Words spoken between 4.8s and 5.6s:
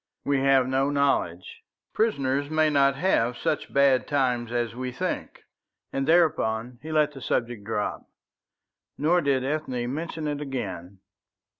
think;"